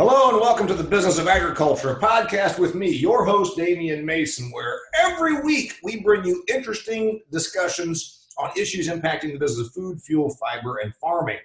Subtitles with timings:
[0.00, 4.50] Hello and welcome to the Business of Agriculture, podcast with me, your host, Damian Mason,
[4.50, 10.00] where every week we bring you interesting discussions on issues impacting the business of food,
[10.00, 11.36] fuel, fiber, and farming.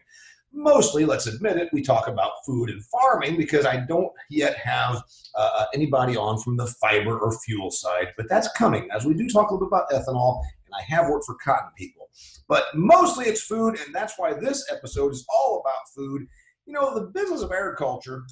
[0.53, 5.03] Mostly, let's admit it, we talk about food and farming because I don't yet have
[5.35, 9.27] uh, anybody on from the fiber or fuel side, but that's coming as we do
[9.27, 12.07] talk a little bit about ethanol, and I have worked for cotton people.
[12.47, 16.25] But mostly it's food, and that's why this episode is all about food.
[16.65, 18.23] You know, the business of agriculture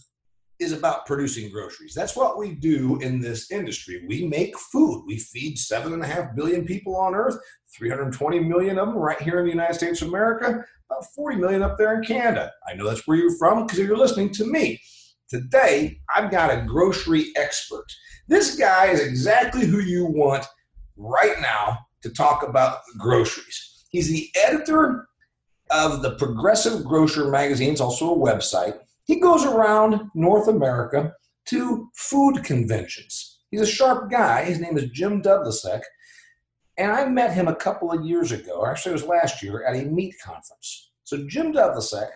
[0.64, 1.94] is about producing groceries.
[1.94, 4.04] That's what we do in this industry.
[4.08, 5.04] We make food.
[5.06, 7.38] We feed seven and a half billion people on earth,
[7.78, 11.62] 320 million of them right here in the United States of America, about 40 million
[11.62, 12.52] up there in Canada.
[12.68, 14.82] I know that's where you're from because you're listening to me.
[15.30, 17.86] Today, I've got a grocery expert.
[18.28, 20.46] This guy is exactly who you want
[20.96, 23.86] right now to talk about groceries.
[23.90, 25.08] He's the editor
[25.72, 28.78] of the Progressive Grocer magazine, it's also a website.
[29.06, 31.14] He goes around North America
[31.48, 33.42] to food conventions.
[33.52, 34.46] He's a sharp guy.
[34.46, 35.82] His name is Jim Dudlicek.
[36.78, 39.76] And I met him a couple of years ago, actually, it was last year, at
[39.76, 40.92] a meat conference.
[41.04, 42.10] So, Jim Dudlicek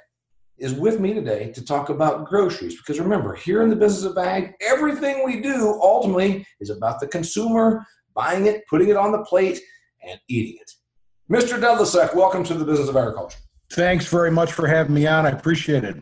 [0.58, 2.78] is with me today to talk about groceries.
[2.78, 7.08] Because remember, here in the business of ag, everything we do ultimately is about the
[7.08, 9.60] consumer buying it, putting it on the plate,
[10.08, 10.72] and eating it.
[11.32, 11.60] Mr.
[11.60, 13.38] Dudlicek, welcome to the business of agriculture.
[13.74, 15.28] Thanks very much for having me on.
[15.28, 15.98] I appreciate it.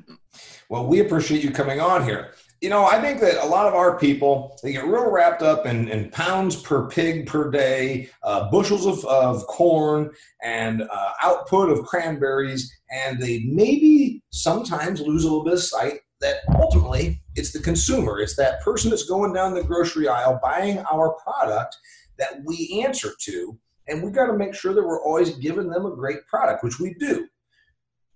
[0.69, 2.31] Well, we appreciate you coming on here.
[2.61, 5.67] You know, I think that a lot of our people they get real wrapped up
[5.67, 11.69] in, in pounds per pig per day, uh, bushels of, of corn, and uh, output
[11.69, 17.51] of cranberries, and they maybe sometimes lose a little bit of sight that ultimately it's
[17.51, 21.77] the consumer, it's that person that's going down the grocery aisle buying our product
[22.17, 25.85] that we answer to, and we got to make sure that we're always giving them
[25.85, 27.27] a great product, which we do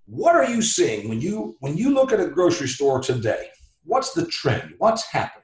[0.10, 3.50] what are you seeing when you when you look at a grocery store today?
[3.84, 4.74] What's the trend?
[4.80, 5.44] What's happening?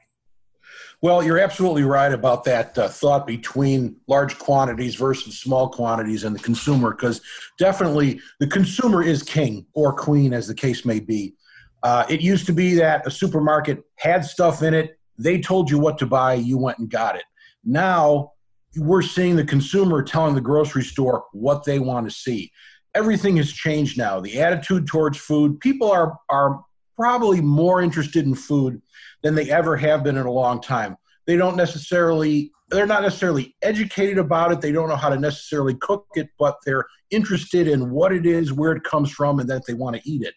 [1.02, 6.36] Well you're absolutely right about that uh, thought between large quantities versus small quantities and
[6.36, 7.22] the consumer because
[7.60, 11.36] definitely the consumer is king or queen as the case may be.
[11.84, 15.78] Uh, it used to be that a supermarket had stuff in it they told you
[15.78, 17.24] what to buy you went and got it.
[17.64, 18.32] Now
[18.78, 22.52] we're seeing the consumer telling the grocery store what they want to see
[22.96, 24.20] everything has changed now.
[24.20, 26.64] The attitude towards food, people are are
[26.96, 28.82] probably more interested in food
[29.22, 30.96] than they ever have been in a long time.
[31.28, 34.62] They don't necessarily they're not necessarily educated about it.
[34.62, 38.52] They don't know how to necessarily cook it, but they're interested in what it is,
[38.52, 40.34] where it comes from, and that they want to eat it.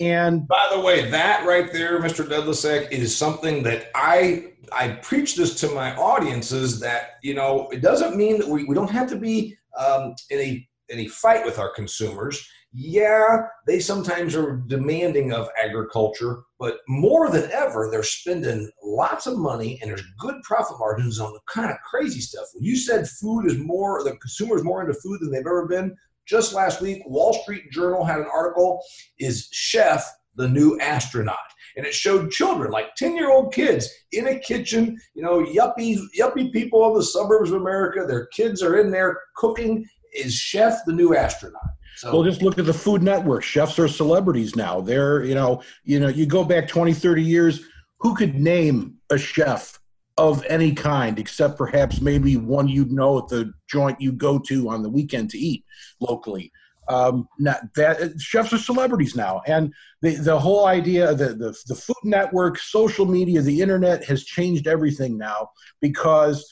[0.00, 2.26] And by the way, that right there, Mr.
[2.26, 7.82] Dudlicek, is something that I I preach this to my audiences that you know it
[7.82, 11.58] doesn't mean that we, we don't have to be um, in a any fight with
[11.58, 12.46] our consumers.
[12.74, 19.36] Yeah, they sometimes are demanding of agriculture, but more than ever, they're spending lots of
[19.36, 22.46] money and there's good profit margins on the kind of crazy stuff.
[22.54, 25.66] When you said food is more, the consumer is more into food than they've ever
[25.66, 25.94] been,
[26.24, 28.80] just last week, Wall Street Journal had an article
[29.18, 31.38] Is Chef the New Astronaut?
[31.76, 35.98] and it showed children, like 10 year old kids, in a kitchen, you know, yuppie,
[36.18, 38.04] yuppie people of the suburbs of America.
[38.06, 41.62] Their kids are in there cooking, is chef the new astronaut?
[41.96, 43.42] So, well, just look at the Food Network.
[43.42, 44.80] Chefs are celebrities now.
[44.80, 47.60] They're, you know, you know, you go back 20, 30 years,
[47.98, 49.78] who could name a chef
[50.18, 54.68] of any kind except perhaps maybe one you'd know at the joint you go to
[54.68, 55.64] on the weekend to eat
[56.00, 56.50] locally?
[56.88, 61.76] Um, not that chefs are celebrities now, and the the whole idea the, the the
[61.76, 66.44] Food Network, social media, the internet has changed everything now because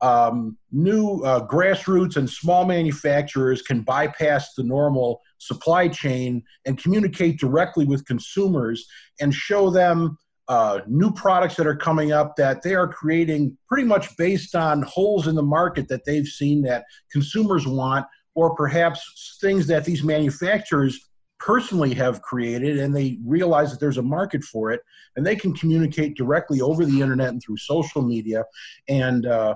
[0.00, 7.38] um, new uh, grassroots and small manufacturers can bypass the normal supply chain and communicate
[7.38, 8.86] directly with consumers
[9.20, 10.18] and show them
[10.48, 14.82] uh, new products that are coming up that they are creating pretty much based on
[14.82, 20.04] holes in the market that they've seen that consumers want, or perhaps things that these
[20.04, 21.00] manufacturers
[21.38, 24.80] personally have created and they realize that there's a market for it
[25.16, 28.44] and they can communicate directly over the internet and through social media.
[28.88, 29.54] And uh,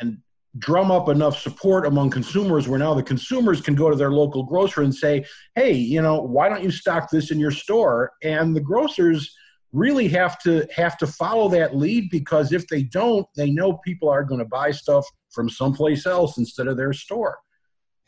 [0.00, 0.18] and
[0.58, 4.42] drum up enough support among consumers where now the consumers can go to their local
[4.42, 5.24] grocer and say,
[5.54, 8.12] hey, you know, why don't you stock this in your store?
[8.22, 9.34] And the grocers
[9.72, 14.08] really have to have to follow that lead because if they don't, they know people
[14.08, 17.38] are going to buy stuff from someplace else instead of their store.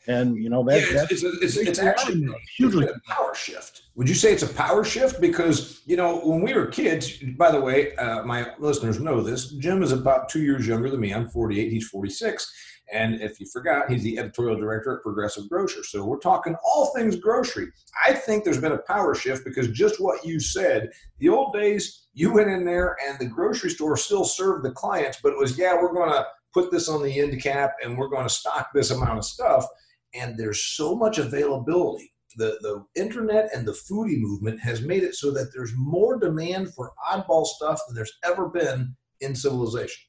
[0.07, 2.27] And you know that, yeah, that's it's, it's, it's, it's actually
[2.57, 3.83] hugely a power shift.
[3.95, 5.21] Would you say it's a power shift?
[5.21, 7.17] Because you know when we were kids.
[7.37, 9.51] By the way, uh, my listeners know this.
[9.53, 11.13] Jim is about two years younger than me.
[11.13, 11.71] I'm 48.
[11.71, 12.51] He's 46.
[12.91, 15.83] And if you forgot, he's the editorial director at Progressive Grocer.
[15.83, 17.67] So we're talking all things grocery.
[18.05, 20.89] I think there's been a power shift because just what you said,
[21.19, 25.19] the old days, you went in there and the grocery store still served the clients,
[25.23, 28.09] but it was, yeah, we're going to put this on the end cap and we're
[28.09, 29.65] going to stock this amount of stuff.
[30.13, 32.13] And there's so much availability.
[32.37, 36.73] The, the internet and the foodie movement has made it so that there's more demand
[36.73, 40.03] for oddball stuff than there's ever been in civilization.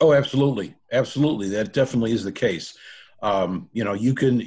[0.00, 1.48] Oh, absolutely, absolutely.
[1.50, 2.76] That definitely is the case.
[3.22, 4.46] Um, you know, you can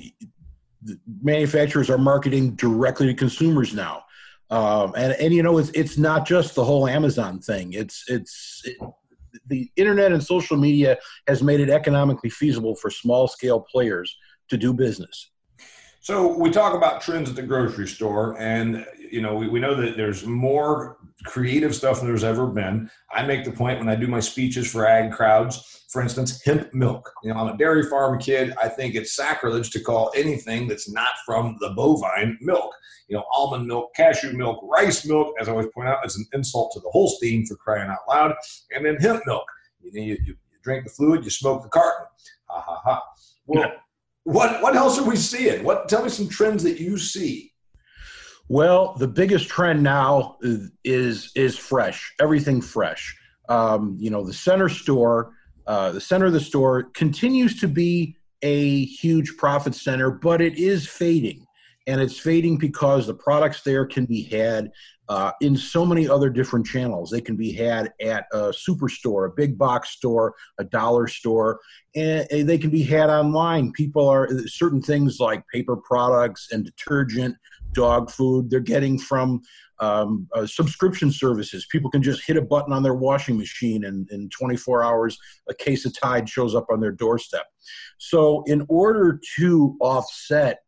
[1.21, 4.03] manufacturers are marketing directly to consumers now,
[4.49, 7.73] um, and and you know, it's it's not just the whole Amazon thing.
[7.73, 8.77] It's it's it,
[9.47, 10.97] the internet and social media
[11.27, 14.15] has made it economically feasible for small scale players
[14.51, 15.31] to do business.
[16.01, 19.75] So we talk about trends at the grocery store, and you know we, we know
[19.75, 22.89] that there's more creative stuff than there's ever been.
[23.13, 26.73] I make the point when I do my speeches for ag crowds, for instance, hemp
[26.73, 27.09] milk.
[27.23, 28.53] You know, I'm a dairy farm kid.
[28.61, 32.73] I think it's sacrilege to call anything that's not from the bovine milk.
[33.07, 36.25] You know, almond milk, cashew milk, rice milk, as I always point out, it's an
[36.33, 38.33] insult to the Holstein for crying out loud.
[38.71, 39.45] And then hemp milk.
[39.81, 42.07] You, know, you, you drink the fluid, you smoke the carton.
[42.47, 43.03] Ha ha ha.
[43.45, 43.71] Well.
[44.23, 45.63] What what else are we seeing?
[45.63, 47.51] What tell me some trends that you see
[48.51, 50.37] well, the biggest trend now
[50.83, 52.13] is is fresh.
[52.19, 53.17] Everything fresh.
[53.47, 55.31] Um, you know, the center store,
[55.67, 60.55] uh, the center of the store continues to be a huge profit center, but it
[60.55, 61.47] is fading,
[61.87, 64.71] and it's fading because the products there can be had
[65.09, 67.09] uh, in so many other different channels.
[67.09, 71.59] They can be had at a superstore, a big box store, a dollar store,
[71.95, 73.71] and, they can be had online.
[73.73, 77.35] People are certain things like paper products and detergent
[77.73, 79.41] dog food they're getting from
[79.79, 81.65] um, uh, subscription services.
[81.71, 85.17] People can just hit a button on their washing machine, and in 24 hours,
[85.49, 87.47] a case of Tide shows up on their doorstep.
[87.97, 90.59] So, in order to offset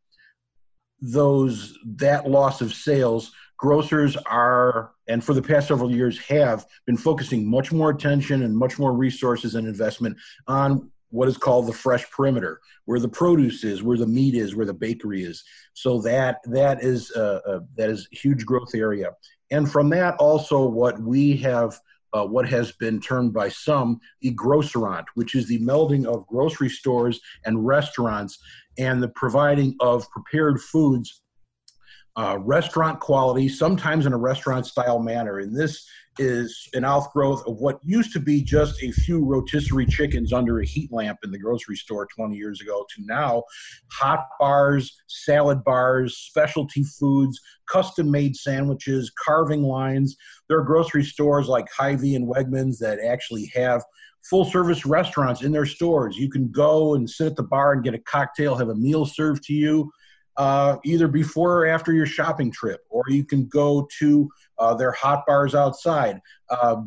[1.05, 6.95] those that loss of sales, grocers are, and for the past several years, have been
[6.95, 10.17] focusing much more attention and much more resources and investment
[10.47, 14.55] on what is called the fresh perimeter, where the produce is, where the meat is,
[14.55, 15.43] where the bakery is.
[15.73, 19.11] So that that is a, that is huge growth area.
[19.51, 21.79] And from that, also what we have,
[22.13, 26.69] uh, what has been termed by some a grocerant, which is the melding of grocery
[26.69, 28.39] stores and restaurants,
[28.77, 31.21] and the providing of prepared foods
[32.15, 35.39] uh, restaurant quality, sometimes in a restaurant style manner.
[35.39, 35.87] In this
[36.19, 40.65] is an outgrowth of what used to be just a few rotisserie chickens under a
[40.65, 43.43] heat lamp in the grocery store 20 years ago to now
[43.91, 50.15] hot bars, salad bars, specialty foods, custom made sandwiches, carving lines.
[50.47, 53.83] There are grocery stores like Hy-Vee and Wegmans that actually have
[54.29, 56.17] full service restaurants in their stores.
[56.17, 59.05] You can go and sit at the bar and get a cocktail, have a meal
[59.05, 59.91] served to you
[60.37, 64.91] uh, either before or after your shopping trip, or you can go to uh, their
[64.91, 66.19] hot bars outside.
[66.49, 66.83] Uh,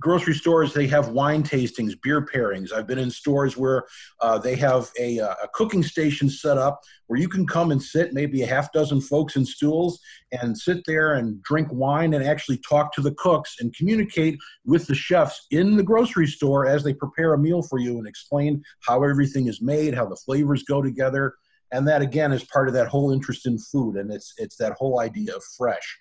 [0.00, 3.84] grocery stores they have wine tastings beer pairings i've been in stores where
[4.20, 7.82] uh, they have a, uh, a, cooking station set up where you can come and
[7.82, 10.00] sit maybe a half dozen folks in stools
[10.32, 14.86] and sit there and drink wine and actually talk to the cooks and communicate with
[14.86, 18.62] the chefs in the grocery store as they prepare a meal for you and explain
[18.80, 21.34] how everything is made how the flavors go together
[21.74, 24.72] and that again is part of that whole interest in food and it's it's that
[24.74, 25.98] whole idea of fresh.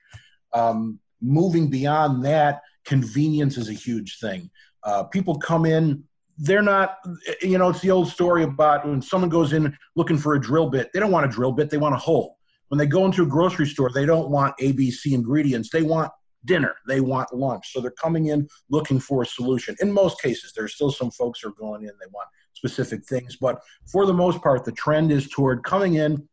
[0.54, 4.50] Um, moving beyond that convenience is a huge thing.
[4.84, 6.03] Uh, people come in
[6.38, 6.98] they're not
[7.42, 10.70] you know it's the old story about when someone goes in looking for a drill
[10.70, 12.38] bit they don't want a drill bit they want a hole.
[12.70, 16.12] When they go into a grocery store they don't want abc ingredients they want
[16.46, 17.72] dinner they want lunch.
[17.72, 19.75] So they're coming in looking for a solution.
[19.80, 23.36] In most cases there's still some folks who are going in they want specific things.
[23.36, 26.27] But for the most part, the trend is toward coming in.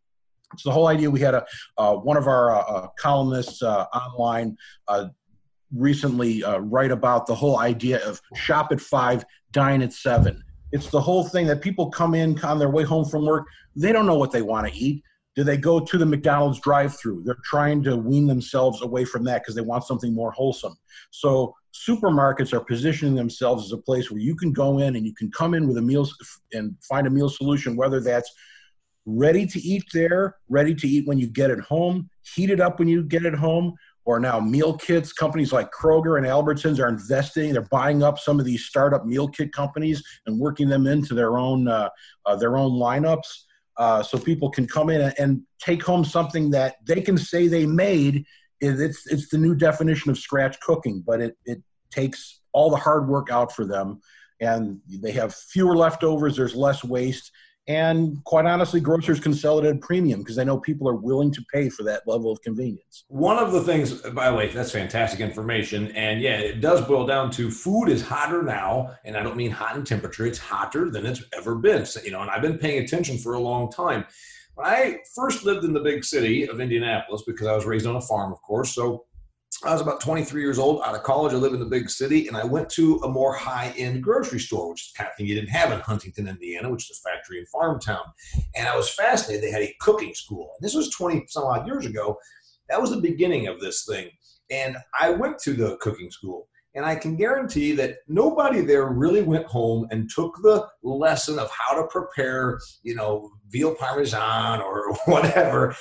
[0.53, 1.11] It's the whole idea.
[1.11, 1.47] We had a
[1.79, 4.57] uh, one of our uh, uh columnists uh, online
[4.89, 5.09] uh,
[5.75, 10.43] recently write about the whole idea of shop at five, dine at seven.
[10.73, 13.47] It's the whole thing that people come in on their way home from work.
[13.77, 15.05] They don't know what they want to eat.
[15.37, 17.23] Do they go to the McDonald's drive-through?
[17.25, 20.77] They're trying to wean themselves away from that because they want something more wholesome.
[21.11, 25.15] So supermarkets are positioning themselves as a place where you can go in and you
[25.15, 26.09] can come in with a meal
[26.53, 28.31] and find a meal solution, whether that's
[29.07, 32.79] ready to eat there, ready to eat when you get it home, heat it up
[32.79, 35.13] when you get it home, or now meal kits.
[35.13, 39.29] Companies like Kroger and Albertsons are investing; they're buying up some of these startup meal
[39.29, 41.89] kit companies and working them into their own uh,
[42.27, 43.45] uh, their own lineups.
[43.81, 47.65] Uh, so people can come in and take home something that they can say they
[47.65, 48.27] made.
[48.61, 53.09] It's it's the new definition of scratch cooking, but it it takes all the hard
[53.09, 54.01] work out for them,
[54.39, 56.37] and they have fewer leftovers.
[56.37, 57.33] There's less waste,
[57.69, 60.97] and quite honestly, grocers can sell it at a premium because they know people are
[60.97, 63.05] willing to pay for that level of convenience.
[63.09, 65.89] One of the things, by the way, that's fantastic information.
[65.93, 68.97] And yeah, it does boil down to food is hotter now.
[69.05, 71.87] And I don't mean hot in temperature, it's hotter than it's ever been.
[71.87, 74.05] So, you know, and I've been paying attention for a long time.
[74.55, 77.97] When I first lived in the big city of Indianapolis, because I was raised on
[77.97, 78.75] a farm, of course.
[78.75, 79.05] So
[79.65, 81.35] I was about 23 years old, out of college.
[81.35, 84.39] I live in the big city, and I went to a more high end grocery
[84.39, 86.99] store, which is the kind of thing you didn't have in Huntington, Indiana, which is
[86.99, 88.05] a factory and farm town.
[88.57, 89.45] And I was fascinated.
[89.45, 90.53] They had a cooking school.
[90.57, 92.17] And this was 20 some odd years ago.
[92.71, 94.09] That was the beginning of this thing.
[94.51, 96.49] And I went to the cooking school.
[96.75, 101.51] And I can guarantee that nobody there really went home and took the lesson of
[101.51, 105.75] how to prepare, you know, veal parmesan or whatever.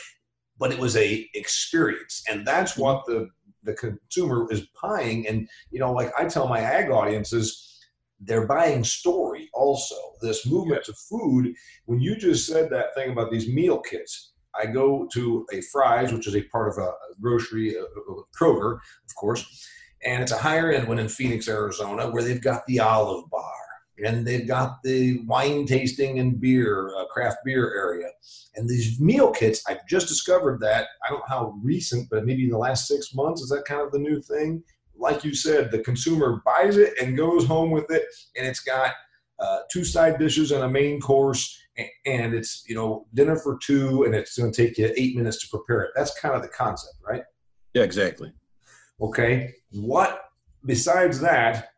[0.57, 3.29] But it was a experience, and that's what the
[3.69, 5.27] the consumer is buying.
[5.27, 7.65] And, you know, like I tell my ag audiences,
[8.19, 9.95] they're buying story also.
[10.21, 11.53] This movement to food,
[11.85, 16.11] when you just said that thing about these meal kits, I go to a Fry's,
[16.11, 17.83] which is a part of a grocery, a
[18.37, 19.67] Kroger, of course,
[20.03, 23.58] and it's a higher end one in Phoenix, Arizona, where they've got the olive bar
[24.05, 28.07] and they've got the wine tasting and beer, uh, craft beer area.
[28.55, 30.87] And these meal kits, I've just discovered that.
[31.05, 33.81] I don't know how recent, but maybe in the last six months, is that kind
[33.81, 34.63] of the new thing?
[34.95, 38.03] Like you said, the consumer buys it and goes home with it,
[38.35, 38.93] and it's got
[39.39, 41.57] uh, two side dishes and a main course,
[42.05, 45.41] and it's you know dinner for two, and it's going to take you eight minutes
[45.41, 45.91] to prepare it.
[45.95, 47.23] That's kind of the concept, right?
[47.73, 48.33] Yeah, exactly.
[49.01, 49.53] Okay.
[49.71, 50.21] What
[50.65, 51.69] besides that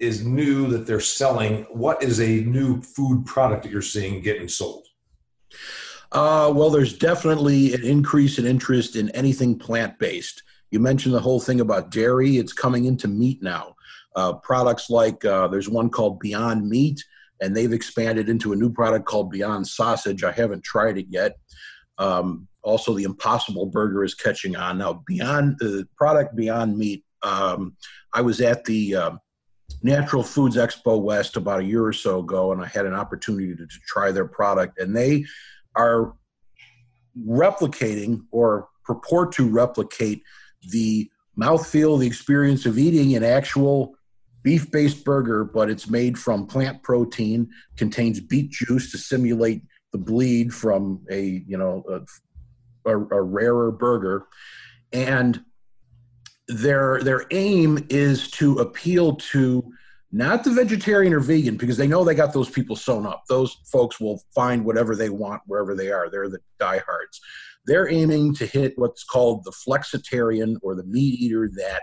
[0.00, 1.64] is new that they're selling?
[1.70, 4.86] What is a new food product that you're seeing getting sold?
[6.12, 10.42] Uh, well, there's definitely an increase in interest in anything plant based.
[10.70, 13.74] You mentioned the whole thing about dairy, it's coming into meat now.
[14.16, 17.04] Uh, products like uh, there's one called Beyond Meat,
[17.40, 20.24] and they've expanded into a new product called Beyond Sausage.
[20.24, 21.36] I haven't tried it yet.
[21.98, 25.04] Um, also, the Impossible Burger is catching on now.
[25.06, 27.76] Beyond the product Beyond Meat, um,
[28.12, 29.10] I was at the uh,
[29.82, 33.54] Natural Foods Expo West about a year or so ago, and I had an opportunity
[33.54, 35.24] to, to try their product, and they
[35.74, 36.14] are
[37.26, 40.22] replicating or purport to replicate
[40.70, 43.94] the mouthfeel, the experience of eating an actual
[44.42, 50.52] beef-based burger, but it's made from plant protein, contains beet juice to simulate the bleed
[50.54, 54.26] from a you know a, a, a rarer burger,
[54.92, 55.44] and
[56.50, 59.72] their their aim is to appeal to
[60.12, 63.22] not the vegetarian or vegan because they know they got those people sewn up.
[63.28, 66.10] Those folks will find whatever they want wherever they are.
[66.10, 67.20] They're the diehards.
[67.66, 71.82] They're aiming to hit what's called the flexitarian or the meat eater that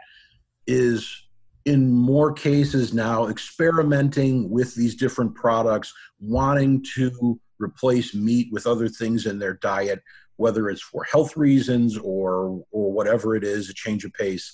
[0.65, 1.23] is
[1.65, 8.89] in more cases now experimenting with these different products, wanting to replace meat with other
[8.89, 10.01] things in their diet
[10.37, 14.53] whether it's for health reasons or or whatever it is, a change of pace.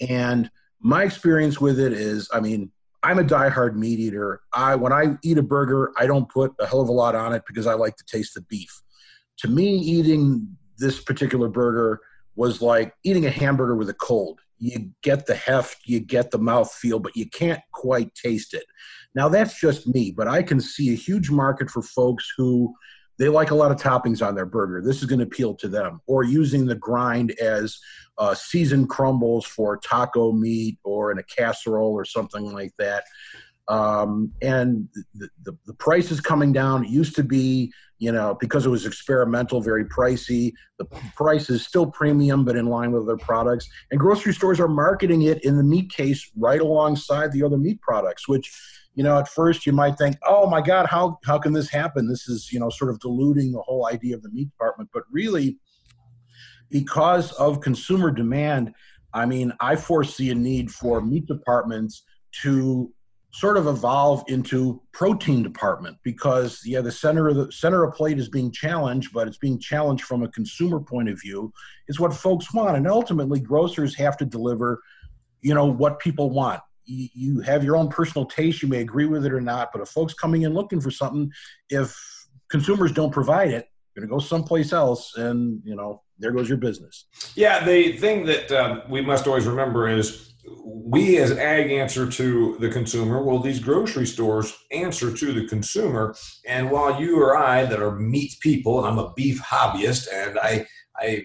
[0.00, 0.50] And
[0.80, 2.70] my experience with it is, I mean,
[3.02, 4.40] I'm a diehard meat eater.
[4.52, 7.34] I when I eat a burger, I don't put a hell of a lot on
[7.34, 8.82] it because I like to taste the beef.
[9.38, 12.00] To me, eating this particular burger
[12.36, 14.40] was like eating a hamburger with a cold.
[14.58, 18.64] You get the heft, you get the mouth feel, but you can't quite taste it.
[19.14, 22.74] Now that's just me, but I can see a huge market for folks who
[23.18, 24.82] they like a lot of toppings on their burger.
[24.82, 26.00] This is going to appeal to them.
[26.06, 27.78] Or using the grind as
[28.18, 33.04] uh, seasoned crumbles for taco meat or in a casserole or something like that.
[33.66, 36.84] Um, and the, the, the, price is coming down.
[36.84, 40.52] It used to be, you know, because it was experimental, very pricey.
[40.78, 40.84] The
[41.16, 43.66] price is still premium, but in line with other products.
[43.90, 47.80] And grocery stores are marketing it in the meat case right alongside the other meat
[47.80, 48.52] products, which
[48.94, 52.08] you know, at first you might think, oh my God, how, how can this happen?
[52.08, 54.90] This is, you know, sort of diluting the whole idea of the meat department.
[54.92, 55.58] But really,
[56.70, 58.72] because of consumer demand,
[59.12, 62.04] I mean, I foresee a need for meat departments
[62.42, 62.92] to
[63.34, 68.16] sort of evolve into protein department because yeah the center of the center of plate
[68.16, 71.52] is being challenged but it's being challenged from a consumer point of view
[71.88, 74.80] is what folks want and ultimately grocers have to deliver
[75.42, 78.62] you know what people want you, have your own personal taste.
[78.62, 81.30] You may agree with it or not, but if folks coming in looking for something,
[81.70, 81.96] if
[82.50, 86.48] consumers don't provide it, you're going to go someplace else, and you know there goes
[86.48, 87.06] your business.
[87.36, 90.34] Yeah, the thing that um, we must always remember is
[90.66, 96.14] we as ag answer to the consumer well these grocery stores answer to the consumer
[96.46, 100.38] and while you or i that are meat people and i'm a beef hobbyist and
[100.38, 100.66] i
[101.00, 101.22] i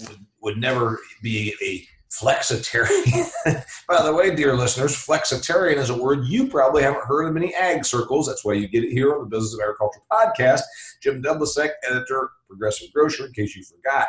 [0.00, 1.86] would, would never be a
[2.20, 3.30] flexitarian.
[3.88, 7.54] By the way dear listeners flexitarian is a word you probably haven't heard in many
[7.54, 8.26] ag circles.
[8.26, 10.62] That's why you get it here on the business of agriculture podcast.
[11.02, 14.08] Jim Dudlicek editor progressive grocer in case you forgot.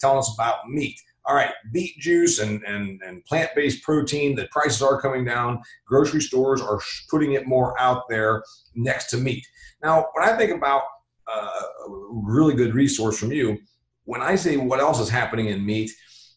[0.00, 0.98] Telling us about meat.
[1.26, 5.60] All right, beet juice and, and, and plant based protein, the prices are coming down.
[5.86, 6.80] Grocery stores are
[7.10, 8.42] putting it more out there
[8.74, 9.46] next to meat.
[9.82, 10.82] Now, when I think about
[11.30, 13.58] uh, a really good resource from you,
[14.04, 15.90] when I say what else is happening in meat,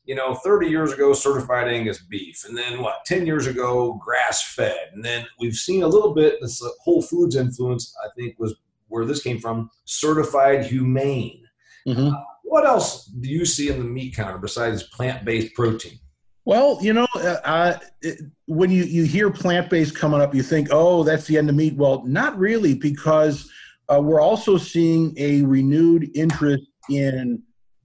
[0.05, 4.53] you know, 30 years ago, certified Angus beef, and then what, 10 years ago, grass
[4.53, 4.89] fed.
[4.93, 8.55] And then we've seen a little bit, this uh, Whole Foods influence, I think, was
[8.89, 11.45] where this came from, certified humane.
[11.87, 12.07] Mm-hmm.
[12.07, 15.99] Uh, what else do you see in the meat counter besides plant-based protein?
[16.45, 20.67] Well, you know, uh, it, when you, you hear plant based coming up, you think,
[20.71, 21.75] oh, that's the end of meat.
[21.75, 23.49] Well, not really, because
[23.87, 27.41] uh, we're also seeing a renewed interest in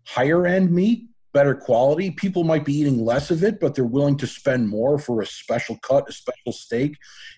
[0.07, 1.09] higher end meat,
[1.39, 2.11] better quality.
[2.11, 5.27] People might be eating less of it, but they're willing to spend more for a
[5.27, 6.97] special cut, a special steak.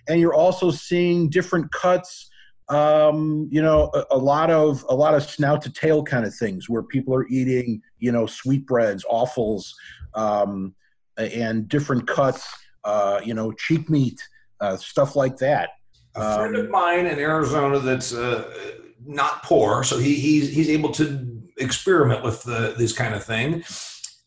[0.09, 2.30] And you're also seeing different cuts
[2.71, 6.33] um, you know, a, a, lot of a lot of snout to tail kind of
[6.33, 9.75] things where people are eating, you know, sweetbreads, offals,
[10.14, 10.73] um,
[11.16, 12.49] and different cuts,
[12.85, 14.21] uh, you know, cheek meat,
[14.61, 15.71] uh, stuff like that.
[16.14, 18.49] A friend um, of mine in Arizona that's uh,
[19.04, 21.29] not poor, so he, he's he's able to
[21.60, 23.62] experiment with the, this kind of thing.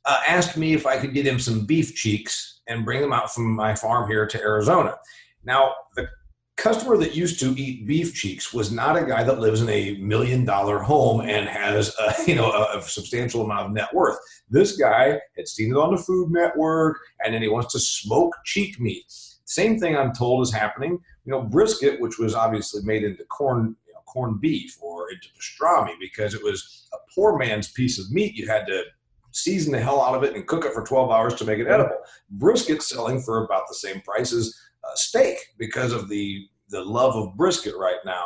[0.05, 3.33] Uh, asked me if I could get him some beef cheeks and bring them out
[3.33, 4.95] from my farm here to Arizona.
[5.43, 6.07] Now the
[6.55, 9.97] customer that used to eat beef cheeks was not a guy that lives in a
[9.97, 14.17] million dollar home and has a, you know a, a, substantial amount of net worth
[14.49, 18.35] this guy had seen it on the food network and then he wants to smoke
[18.45, 19.03] cheek meat
[19.45, 20.91] same thing i'm told is happening
[21.25, 23.75] you know brisket which was obviously made into corn
[24.13, 28.47] corned beef or into pastrami because it was a poor man's piece of meat you
[28.47, 28.83] had to
[29.31, 31.67] season the hell out of it and cook it for 12 hours to make it
[31.67, 31.97] edible
[32.29, 37.15] brisket selling for about the same price as uh, steak because of the the love
[37.15, 38.25] of brisket right now.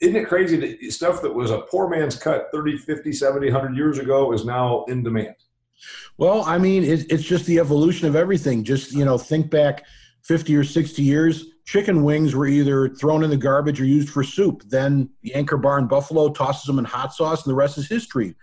[0.00, 3.76] Isn't it crazy that stuff that was a poor man's cut 30, 50, 70, 100
[3.76, 5.36] years ago is now in demand?
[6.18, 8.64] Well, I mean, it's just the evolution of everything.
[8.64, 9.84] Just, you know, think back
[10.24, 14.24] 50 or 60 years, chicken wings were either thrown in the garbage or used for
[14.24, 14.62] soup.
[14.68, 17.88] Then the Anchor Bar in Buffalo tosses them in hot sauce, and the rest is
[17.88, 18.34] history.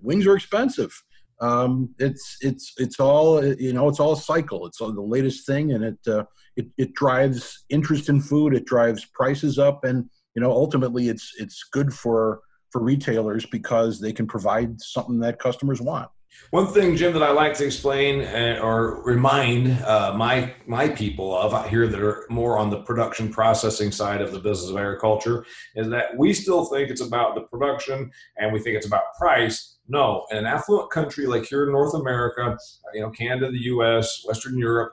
[0.00, 0.92] Wings are expensive.
[1.40, 3.88] Um, it's it's it's all you know.
[3.88, 4.66] It's all a cycle.
[4.66, 6.24] It's all the latest thing, and it uh,
[6.56, 11.32] it, it drives interest in food it drives prices up and you know ultimately it's
[11.38, 16.10] it's good for for retailers because they can provide something that customers want
[16.50, 21.36] one thing, Jim, that I like to explain uh, or remind uh, my my people
[21.36, 24.76] of out here that are more on the production processing side of the business of
[24.76, 25.44] agriculture
[25.76, 29.78] is that we still think it's about the production and we think it's about price.
[29.86, 32.56] No, in an affluent country like here in North America,
[32.94, 34.92] you know, Canada, the U.S., Western Europe,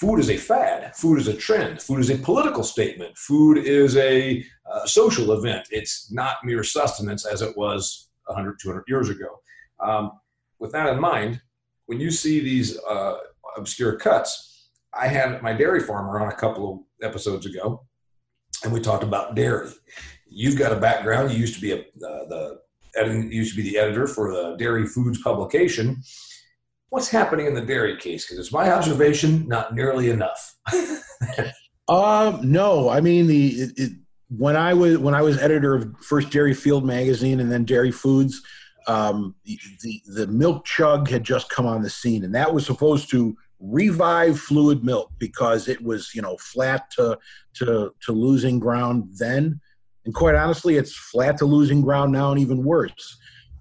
[0.00, 3.96] food is a fad food is a trend food is a political statement food is
[3.98, 9.40] a uh, social event it's not mere sustenance as it was 100 200 years ago
[9.82, 10.12] um,
[10.58, 11.40] with that in mind
[11.86, 13.16] when you see these uh,
[13.56, 17.84] obscure cuts i had my dairy farmer on a couple of episodes ago
[18.64, 19.70] and we talked about dairy
[20.26, 22.60] you've got a background you used to be a uh, the
[23.30, 26.00] used to be the editor for the dairy foods publication
[26.90, 28.26] what's happening in the dairy case?
[28.26, 30.56] Because it's my observation, not nearly enough.
[31.88, 33.92] um, no, I mean the it, it,
[34.28, 37.90] when I was when I was editor of first Dairy Field magazine and then Dairy
[37.90, 38.42] Foods,
[38.90, 43.08] um, the, the milk chug had just come on the scene, and that was supposed
[43.10, 47.16] to revive fluid milk because it was you know flat to
[47.54, 49.60] to to losing ground then,
[50.04, 53.18] and quite honestly, it's flat to losing ground now, and even worse.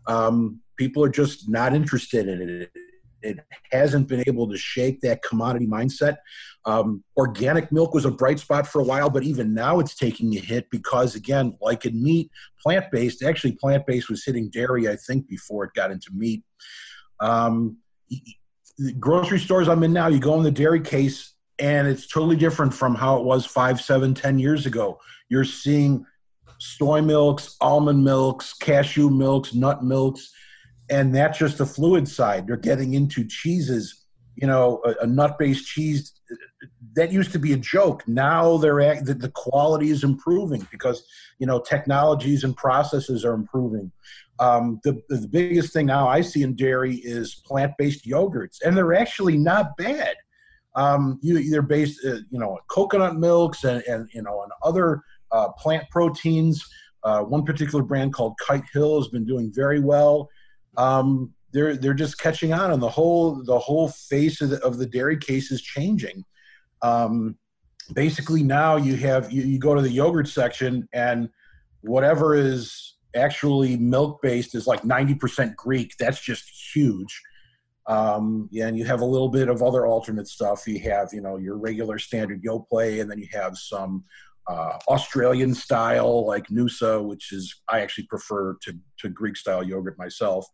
[0.07, 2.71] Um, people are just not interested in it
[3.21, 3.39] it
[3.71, 6.17] hasn't been able to shake that commodity mindset.
[6.65, 10.35] Um, organic milk was a bright spot for a while, but even now it's taking
[10.35, 12.29] a hit because, again, like in meat,
[12.61, 16.43] plant based, actually, plant based was hitting dairy, I think, before it got into meat.
[17.19, 17.77] Um,
[18.99, 22.73] grocery stores I'm in now, you go in the dairy case, and it's totally different
[22.73, 24.99] from how it was five, seven, ten years ago.
[25.29, 26.05] You're seeing
[26.59, 30.31] soy milks, almond milks, cashew milks, nut milks
[30.89, 32.47] and that's just the fluid side.
[32.47, 36.13] They're getting into cheeses, you know, a, a nut-based cheese
[36.93, 38.07] that used to be a joke.
[38.07, 41.03] Now they're the, the quality is improving because
[41.39, 43.91] you know technologies and processes are improving.
[44.39, 48.93] Um, the the biggest thing now I see in dairy is plant-based yogurts, and they're
[48.93, 50.15] actually not bad.
[50.75, 55.01] Um, you, they're based, uh, you know, coconut milks and, and you know, and other
[55.31, 56.65] uh, plant proteins.
[57.03, 60.29] Uh, one particular brand called Kite Hill has been doing very well.
[60.77, 64.77] Um, they're they're just catching on, and the whole the whole face of the, of
[64.77, 66.23] the dairy case is changing.
[66.81, 67.37] Um,
[67.93, 71.29] basically, now you have you, you go to the yogurt section, and
[71.81, 75.93] whatever is actually milk based is like 90% Greek.
[75.97, 77.21] That's just huge.
[77.87, 80.67] Um, and you have a little bit of other alternate stuff.
[80.67, 84.03] You have, you know, your regular standard Yoplait, and then you have some
[84.49, 89.97] uh, Australian style like Noosa, which is I actually prefer to to Greek style yogurt
[89.97, 90.45] myself.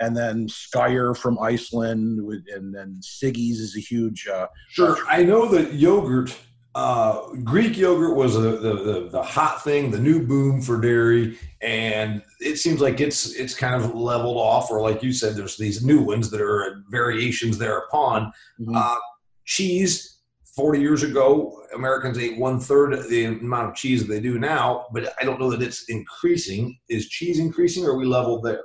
[0.00, 4.26] And then Skyr from Iceland, and then Siggi's is a huge.
[4.26, 6.36] Uh, sure, I know that yogurt
[6.74, 11.38] uh, Greek yogurt was a, the, the, the hot thing, the new boom for dairy,
[11.60, 14.70] and it seems like it's it's kind of leveled off.
[14.70, 18.32] Or like you said, there's these new ones that are variations thereupon.
[18.58, 18.74] Mm-hmm.
[18.74, 18.96] Uh,
[19.44, 20.11] cheese,
[20.54, 24.86] forty years ago, Americans ate one third the amount of cheese that they do now,
[24.92, 26.78] but I don't know that it's increasing.
[26.88, 28.62] Is cheese increasing, or are we leveled there?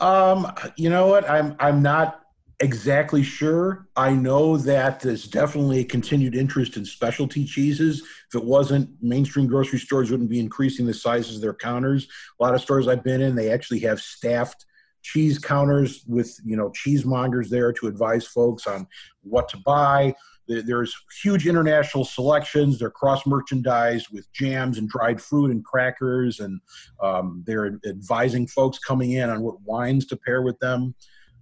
[0.00, 1.28] Um, you know what?
[1.28, 2.22] I'm I'm not
[2.60, 3.88] exactly sure.
[3.96, 8.02] I know that there's definitely a continued interest in specialty cheeses.
[8.32, 12.06] If it wasn't, mainstream grocery stores wouldn't be increasing the sizes of their counters.
[12.38, 14.64] A lot of stores I've been in, they actually have staffed
[15.02, 18.86] cheese counters with you know cheesemongers there to advise folks on
[19.22, 20.14] what to buy.
[20.60, 22.78] There's huge international selections.
[22.78, 26.60] They're cross merchandised with jams and dried fruit and crackers, and
[27.02, 30.94] um, they're advising folks coming in on what wines to pair with them.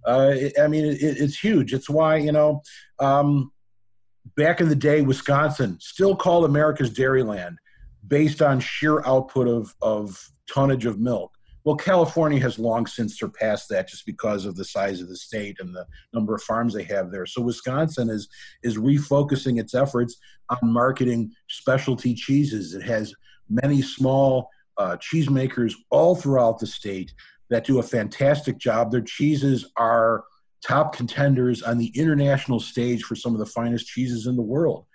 [0.05, 1.73] Uh, I mean, it, it's huge.
[1.73, 2.61] It's why you know,
[2.99, 3.51] um,
[4.35, 7.55] back in the day, Wisconsin still called America's dairyland
[8.07, 11.31] based on sheer output of of tonnage of milk.
[11.63, 15.57] Well, California has long since surpassed that just because of the size of the state
[15.59, 17.25] and the number of farms they have there.
[17.25, 18.27] So Wisconsin is
[18.63, 20.17] is refocusing its efforts
[20.49, 22.73] on marketing specialty cheeses.
[22.73, 23.13] It has
[23.49, 27.13] many small uh, cheesemakers all throughout the state
[27.49, 28.91] that do a fantastic job.
[28.91, 30.23] Their cheeses are
[30.65, 34.85] top contenders on the international stage for some of the finest cheeses in the world.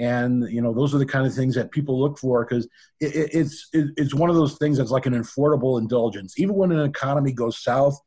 [0.00, 2.66] And you know those are the kind of things that people look for because
[3.00, 6.34] it, it, it's it, it's one of those things that's like an affordable indulgence.
[6.38, 8.00] Even when an economy goes south,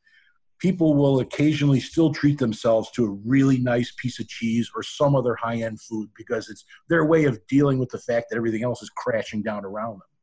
[0.58, 5.14] people will occasionally still treat themselves to a really nice piece of cheese or some
[5.14, 8.64] other high end food because it's their way of dealing with the fact that everything
[8.64, 10.13] else is crashing down around them.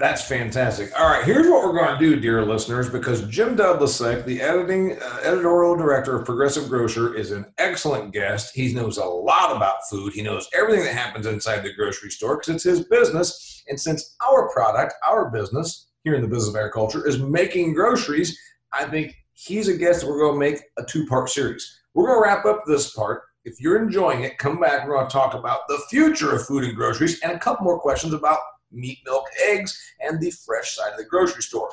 [0.00, 0.98] That's fantastic.
[0.98, 4.96] All right, here's what we're going to do, dear listeners, because Jim Dudlicek, the editing
[4.98, 8.54] uh, editorial director of Progressive Grocer, is an excellent guest.
[8.54, 10.14] He knows a lot about food.
[10.14, 13.62] He knows everything that happens inside the grocery store because it's his business.
[13.68, 18.38] And since our product, our business here in the business of agriculture, is making groceries,
[18.72, 21.78] I think he's a guest that we're going to make a two-part series.
[21.92, 23.24] We're going to wrap up this part.
[23.44, 24.88] If you're enjoying it, come back.
[24.88, 27.78] We're going to talk about the future of food and groceries and a couple more
[27.78, 28.38] questions about
[28.72, 31.70] meat, milk, eggs, and the fresh side of the grocery store.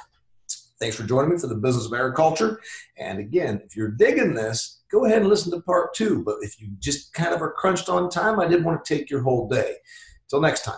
[0.79, 2.61] Thanks for joining me for the business of agriculture.
[2.97, 6.23] And again, if you're digging this, go ahead and listen to part two.
[6.23, 9.09] But if you just kind of are crunched on time, I didn't want to take
[9.09, 9.75] your whole day.
[10.25, 10.77] Until next time.